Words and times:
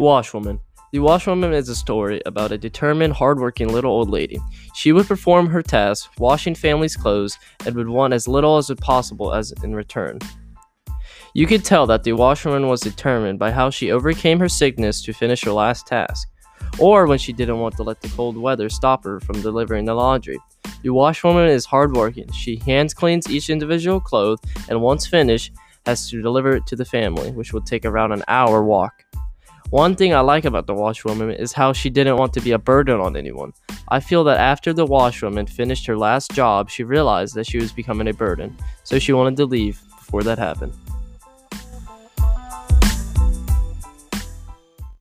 Washwoman. 0.00 0.58
The 0.92 0.98
washwoman 0.98 1.52
is 1.52 1.68
a 1.68 1.76
story 1.76 2.22
about 2.24 2.52
a 2.52 2.58
determined, 2.58 3.12
hardworking 3.12 3.68
little 3.68 3.92
old 3.92 4.08
lady. 4.08 4.38
She 4.74 4.92
would 4.92 5.06
perform 5.06 5.46
her 5.48 5.60
tasks, 5.60 6.08
washing 6.18 6.54
families' 6.54 6.96
clothes, 6.96 7.38
and 7.66 7.74
would 7.76 7.90
want 7.90 8.14
as 8.14 8.26
little 8.26 8.56
as 8.56 8.72
possible 8.80 9.34
as 9.34 9.52
in 9.62 9.74
return. 9.74 10.18
You 11.34 11.46
could 11.46 11.66
tell 11.66 11.86
that 11.86 12.02
the 12.02 12.14
washwoman 12.14 12.66
was 12.66 12.80
determined 12.80 13.38
by 13.38 13.50
how 13.50 13.68
she 13.68 13.92
overcame 13.92 14.40
her 14.40 14.48
sickness 14.48 15.02
to 15.02 15.12
finish 15.12 15.44
her 15.44 15.52
last 15.52 15.86
task, 15.86 16.26
or 16.78 17.06
when 17.06 17.18
she 17.18 17.34
didn't 17.34 17.60
want 17.60 17.76
to 17.76 17.82
let 17.82 18.00
the 18.00 18.08
cold 18.08 18.38
weather 18.38 18.70
stop 18.70 19.04
her 19.04 19.20
from 19.20 19.42
delivering 19.42 19.84
the 19.84 19.94
laundry. 19.94 20.38
The 20.82 20.94
washwoman 20.94 21.50
is 21.50 21.66
hardworking. 21.66 22.32
She 22.32 22.56
hands 22.64 22.94
cleans 22.94 23.28
each 23.30 23.50
individual 23.50 24.00
cloth, 24.00 24.40
and 24.70 24.80
once 24.80 25.06
finished, 25.06 25.52
has 25.84 26.08
to 26.08 26.22
deliver 26.22 26.56
it 26.56 26.66
to 26.68 26.76
the 26.76 26.86
family, 26.86 27.30
which 27.32 27.52
would 27.52 27.66
take 27.66 27.84
around 27.84 28.12
an 28.12 28.22
hour 28.28 28.64
walk. 28.64 29.04
One 29.70 29.94
thing 29.94 30.12
I 30.12 30.18
like 30.18 30.46
about 30.46 30.66
the 30.66 30.74
washwoman 30.74 31.30
is 31.30 31.52
how 31.52 31.72
she 31.72 31.90
didn't 31.90 32.16
want 32.16 32.32
to 32.32 32.40
be 32.40 32.50
a 32.50 32.58
burden 32.58 32.98
on 33.00 33.16
anyone. 33.16 33.52
I 33.86 34.00
feel 34.00 34.24
that 34.24 34.40
after 34.40 34.72
the 34.72 34.84
washwoman 34.84 35.46
finished 35.46 35.86
her 35.86 35.96
last 35.96 36.32
job, 36.32 36.68
she 36.68 36.82
realized 36.82 37.36
that 37.36 37.46
she 37.46 37.58
was 37.58 37.70
becoming 37.70 38.08
a 38.08 38.12
burden, 38.12 38.56
so 38.82 38.98
she 38.98 39.12
wanted 39.12 39.36
to 39.36 39.44
leave 39.44 39.80
before 39.96 40.24
that 40.24 40.38
happened. 40.38 40.72